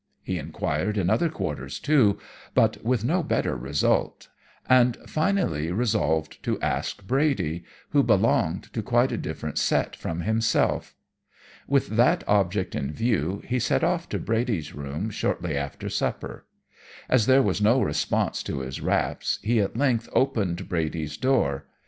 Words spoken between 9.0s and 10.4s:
a different set from